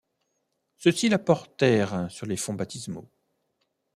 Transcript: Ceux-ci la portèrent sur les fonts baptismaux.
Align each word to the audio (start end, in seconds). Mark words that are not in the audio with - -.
Ceux-ci 0.77 1.09
la 1.09 1.19
portèrent 1.19 2.09
sur 2.09 2.25
les 2.25 2.35
fonts 2.35 2.55
baptismaux. 2.55 3.07